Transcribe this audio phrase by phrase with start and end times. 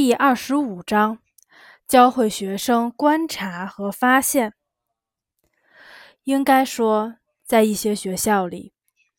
[0.00, 1.18] 第二十五章：
[1.88, 4.54] 教会学生观察和发现。
[6.22, 8.72] 应该说，在一些学校里，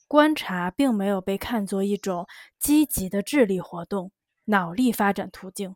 [0.07, 4.13] 观察并没有被看作一种积极的智力活动、
[4.45, 5.75] 脑力发展途径，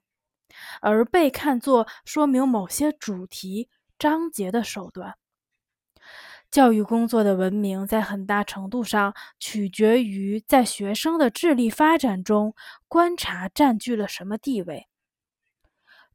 [0.80, 3.68] 而被看作说明某些主题
[4.00, 5.16] 章节的手段。
[6.50, 12.56] 教育工作的文明在很大程度上取决于在学生的智力发展中，
[12.88, 14.88] 观察占据了什么地位。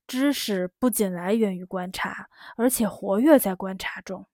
[0.08, 4.26] 知识不仅来源于观察，而且活跃在观察中。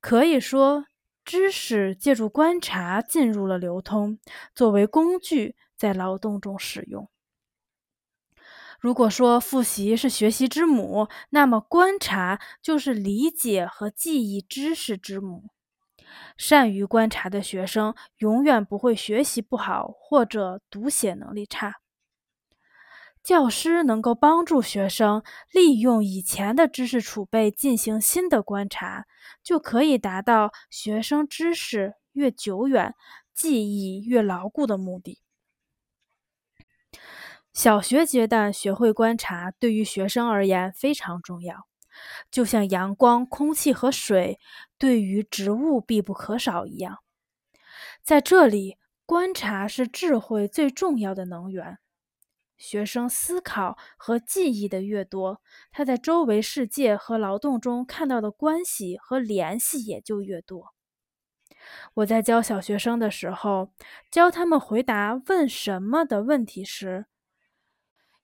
[0.00, 0.84] 可以说，
[1.24, 4.18] 知识借助观察进入了流通，
[4.52, 7.08] 作为工具在劳动中使用。
[8.80, 15.44] 如果说复习是学习之母，那么观察就是理解和记忆知识之母。
[16.36, 21.81] 善于观察的学生永远不会学习不好或者读写能力差。
[23.22, 25.22] 教师能够帮助学生
[25.52, 29.06] 利用以前的知识储备进行新的观察，
[29.44, 32.94] 就可以达到学生知识越久远、
[33.32, 35.20] 记忆越牢固的目的。
[37.52, 41.68] 小学阶段学会观察，对于学生而言非常重要，
[42.30, 44.40] 就像阳光、空气和水
[44.78, 46.98] 对于植物必不可少一样。
[48.02, 51.78] 在这里，观察是智慧最重要的能源。
[52.62, 60.72] 学生思考和记忆的越多，他在周围世界和劳动中看到的关系和联系也就越多。
[61.94, 63.72] 我在教小学生的时候，
[64.12, 67.06] 教他们回答“问什么”的问题时，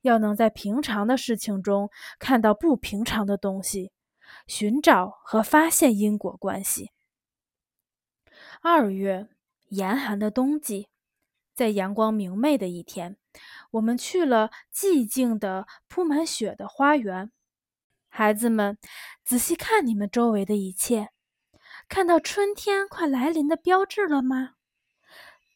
[0.03, 3.91] 要能在平常的事情中看到不平常的东西，
[4.47, 6.93] 寻找和发现因果关系。
[8.63, 9.27] 二月，
[9.69, 10.89] 严寒的冬季，
[11.59, 13.17] 在阳光明媚的一天。
[13.73, 17.33] 我们去了寂静的、铺满雪的花园。
[18.09, 18.79] 孩子们，
[19.25, 21.09] 仔细看你们周围的一切，
[21.89, 24.51] 看到春天快来临的标志了吗？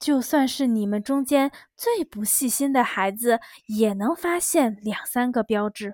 [0.00, 5.92] 就算是你们中间最不细心的孩子，也能发现两三个标志；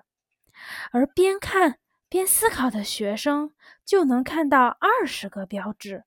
[0.91, 1.77] 而边看
[2.09, 3.53] 边思考的学生，
[3.85, 6.05] 就能看到二十个标志。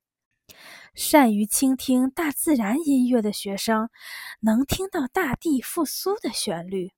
[0.95, 3.91] 善于倾听大自然音乐的学生，
[4.41, 6.93] 能听到大地复苏的旋律。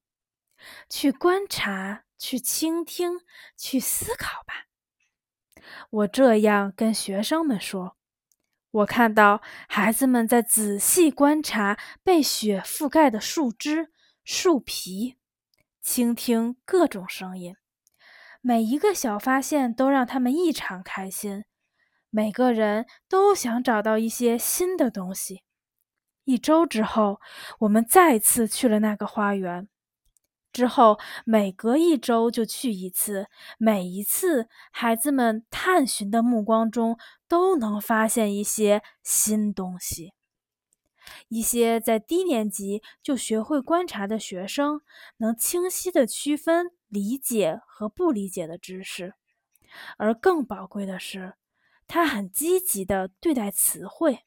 [0.88, 3.20] 去观察，去倾听，
[3.56, 4.66] 去思考吧。
[5.90, 7.96] 我这样跟学生们说。
[8.70, 13.92] 我看到孩子们在仔细观察被雪覆盖的树枝、
[14.24, 15.16] 树皮，
[15.80, 17.54] 倾听各种声音。
[18.40, 21.44] 每一个小发现都让他们异常开心。
[22.16, 25.42] 每个人都想找到一些新的东西。
[26.22, 27.20] 一周之后，
[27.58, 29.66] 我们再次去了那个花园。
[30.52, 33.26] 之后，每隔一周就去一次。
[33.58, 40.12] 每一次，孩子们探寻的目光中都能发现一些新东西。
[41.26, 44.82] 一些在低年级就学会观察的学生，
[45.16, 49.14] 能清晰地区分理解和不理解的知识。
[49.98, 51.34] 而更宝贵的是，
[51.86, 54.20] 他很积极地对待词汇。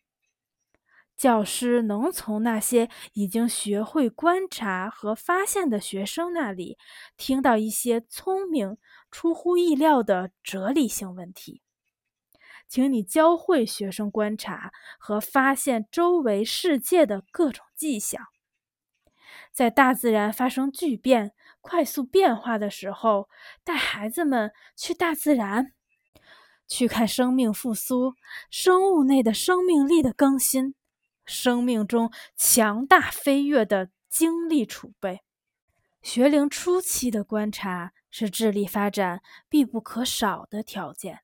[1.16, 6.78] 教师能从那些已经学会观察和发现的学生那里，
[7.18, 8.78] 听到一些聪明、
[9.10, 11.64] 出乎意料的哲理性问题。
[12.70, 18.22] 请你教会学生观察和发现周围世界的各种迹象。
[19.52, 21.32] 在大自然发生巨变、
[21.62, 23.28] 快速变化的时候，
[23.64, 25.74] 带孩子们去大自然。
[26.68, 28.16] 去看生命复苏，
[28.52, 30.76] 生物内的生命力的更新，
[31.26, 35.22] 生命中强大飞跃的精力储备。
[36.02, 41.22] 学龄初期的观察是智力发展必不可少的条件。